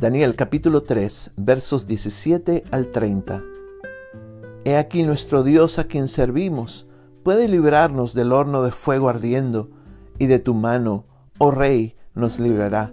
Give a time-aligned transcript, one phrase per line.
[0.00, 3.42] Daniel capítulo 3 versos 17 al 30.
[4.64, 6.86] He aquí nuestro Dios a quien servimos
[7.22, 9.68] puede librarnos del horno de fuego ardiendo,
[10.18, 11.04] y de tu mano,
[11.38, 12.92] oh Rey, nos librará.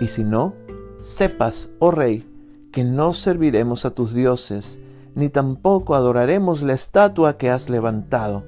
[0.00, 0.54] Y si no,
[0.98, 2.26] sepas, oh Rey,
[2.72, 4.78] que no serviremos a tus dioses,
[5.14, 8.44] ni tampoco adoraremos la estatua que has levantado.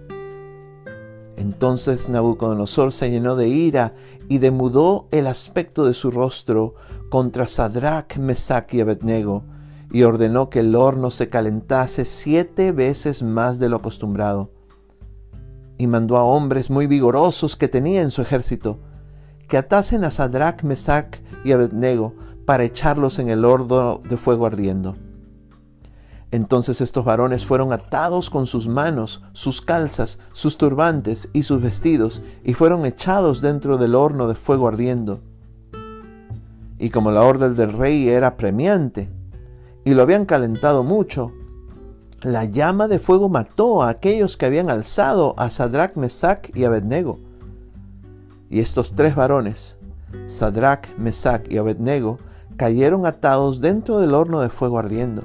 [1.36, 3.94] Entonces Nabucodonosor se llenó de ira
[4.28, 6.74] y demudó el aspecto de su rostro
[7.10, 9.44] contra Sadrach, Mesach y Abednego,
[9.90, 14.50] y ordenó que el horno se calentase siete veces más de lo acostumbrado.
[15.78, 18.78] Y mandó a hombres muy vigorosos que tenía en su ejército,
[19.48, 22.14] que atasen a Sadrach, Mesach y Abednego
[22.46, 24.96] para echarlos en el horno de fuego ardiendo.
[26.32, 32.22] Entonces estos varones fueron atados con sus manos, sus calzas, sus turbantes y sus vestidos,
[32.42, 35.20] y fueron echados dentro del horno de fuego ardiendo.
[36.78, 39.10] Y como la orden del rey era premiante,
[39.84, 41.32] y lo habían calentado mucho,
[42.22, 47.18] la llama de fuego mató a aquellos que habían alzado a Sadrach, Mesach y Abednego.
[48.48, 49.76] Y estos tres varones,
[50.28, 52.18] Sadrach, Mesach y Abednego,
[52.56, 55.24] cayeron atados dentro del horno de fuego ardiendo.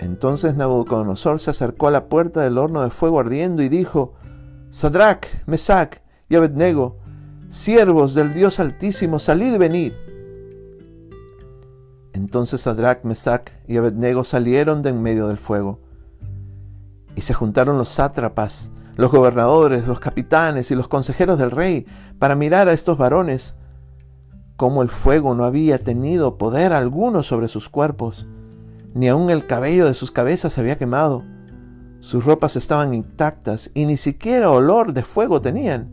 [0.00, 4.14] Entonces Nabucodonosor se acercó a la puerta del horno de fuego ardiendo y dijo,
[4.70, 5.98] Sadrach, Mesach
[6.30, 6.96] y Abednego,
[7.48, 9.92] siervos del Dios Altísimo, salid y venid.
[12.14, 15.80] Entonces Sadrach, Mesach y Abednego salieron de en medio del fuego.
[17.14, 21.84] Y se juntaron los sátrapas, los gobernadores, los capitanes y los consejeros del rey
[22.18, 23.54] para mirar a estos varones,
[24.56, 28.26] como el fuego no había tenido poder alguno sobre sus cuerpos
[28.94, 31.24] ni aun el cabello de sus cabezas se había quemado.
[32.00, 35.90] Sus ropas estaban intactas y ni siquiera olor de fuego tenían.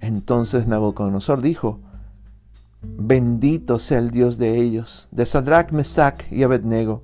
[0.00, 1.80] Entonces Nabucodonosor dijo,
[2.82, 7.02] Bendito sea el Dios de ellos, de Sadrach, Mesach y Abednego,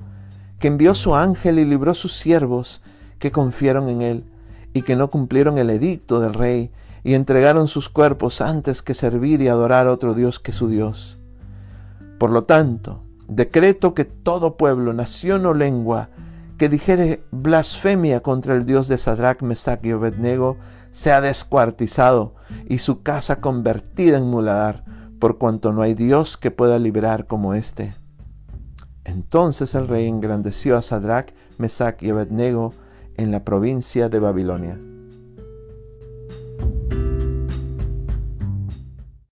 [0.59, 2.83] que envió su ángel y libró sus siervos
[3.19, 4.25] que confiaron en él,
[4.73, 6.71] y que no cumplieron el edicto del rey,
[7.03, 11.19] y entregaron sus cuerpos antes que servir y adorar a otro Dios que su Dios.
[12.19, 16.09] Por lo tanto, Decreto que todo pueblo, nación o lengua
[16.59, 20.57] que dijere blasfemia contra el Dios de Sadrach, Mesach y Abednego
[20.91, 22.35] sea descuartizado
[22.69, 24.85] y su casa convertida en muladar,
[25.21, 27.95] por cuanto no hay Dios que pueda liberar como éste.
[29.05, 32.75] Entonces el rey engrandeció a Sadrach, Mesach y Abednego
[33.17, 34.77] en la provincia de Babilonia.